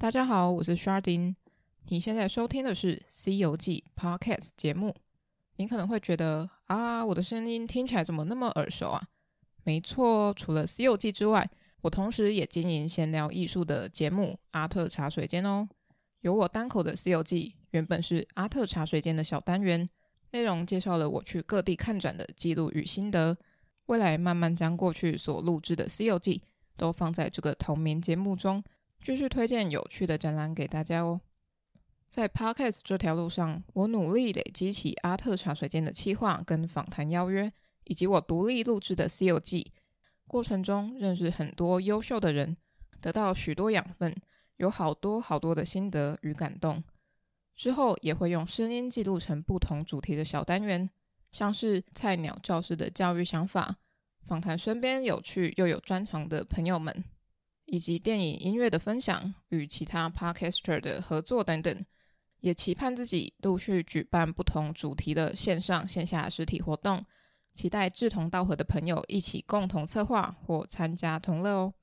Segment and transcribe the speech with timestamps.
[0.00, 1.34] 大家好，我是 Sharding。
[1.88, 4.94] 你现在收听的是《西游记》Podcast 节目。
[5.56, 9.02] 你可能会觉得啊，我的声音听起来怎么那么耳熟啊？
[9.64, 11.50] 没错，除了《西游记》之外，
[11.80, 15.68] 我同时也经营闲聊艺术的节目《阿特茶水间》哦。
[16.20, 19.88] 由我单口的《西游记》原本是阿特茶水间的小单元，
[20.30, 23.36] 内容介绍了我去各地看展的记录与心得。
[23.86, 26.38] 未来慢慢将过去所录制的《西游记》
[26.76, 28.62] 都放在这个同名节目中。
[29.02, 31.20] 继续推荐有趣的展览给大家哦。
[32.10, 37.52] 在 Podcast 这条路上，我努力累积起阿特茶水间的企划跟访谈邀约，
[37.84, 39.72] 以及我独立录制的《C 游记》
[40.26, 42.56] 过程中，认识很多优秀的人，
[43.00, 44.14] 得到许多养分，
[44.56, 46.82] 有好多好多的心得与感动。
[47.54, 50.88] 之后也会用声音记录成不同主题的小单元，
[51.32, 53.76] 像是菜鸟教师的教育想法，
[54.26, 57.04] 访谈身边有趣又有专长的朋友们。
[57.70, 61.84] 以及电影音乐的分享与其他 podcaster 的合作等等，
[62.40, 67.04] 也期盼自己陆续举办不同主题的线上线下实体活动，
[67.52, 71.74] 期待志同道合的朋友一起共同策划或参加同乐哦。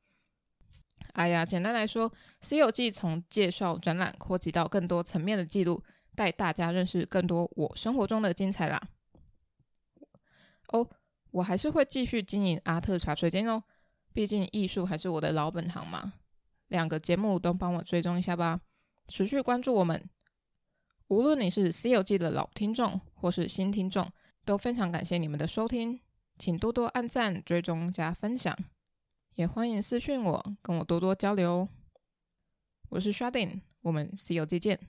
[1.13, 2.09] 哎呀，简单来说，
[2.41, 5.83] 《C 游记》从介绍展览扩及到更多层面的记录，
[6.15, 8.81] 带大家认识更多我生活中的精彩啦。
[10.69, 10.89] 哦，
[11.29, 13.61] 我还是会继续经营阿特茶水间哦。
[14.15, 16.13] 毕竟艺术还是我的老本行嘛，
[16.69, 18.61] 两个节目都帮我追踪一下吧，
[19.09, 20.01] 持续关注我们。
[21.09, 24.09] 无论你是《西游记》的老听众或是新听众，
[24.45, 25.99] 都非常感谢你们的收听，
[26.39, 28.57] 请多多按赞、追踪加分享，
[29.33, 31.67] 也欢迎私讯我，跟我多多交流。
[32.87, 34.87] 我是 Chardin，我们《西游记》见。